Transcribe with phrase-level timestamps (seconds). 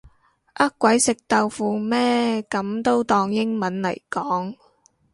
[0.53, 4.55] 呃鬼食豆腐咩噉都當英文嚟講